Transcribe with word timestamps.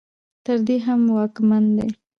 تر 0.45 0.57
دې 0.67 0.77
هم 0.85 0.99
ځواکمن 1.09 1.63
دي. 1.77 1.87